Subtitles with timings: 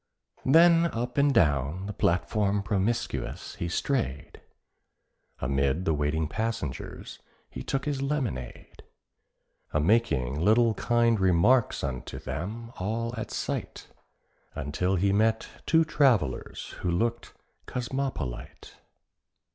[0.47, 4.41] Then up and down the platform promiscuous he strayed,
[5.37, 7.19] Amid the waiting passengers
[7.51, 8.81] he took his lemonade,
[9.73, 13.89] A making little kind remarks unto them all at sight,
[14.55, 17.35] Until he met two travellers who looked
[17.67, 18.77] cosmopolite.